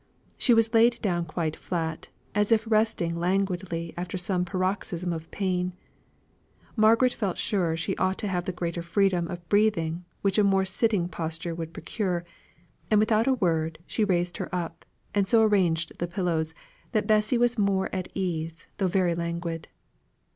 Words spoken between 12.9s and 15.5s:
without a word, she raised her up, and so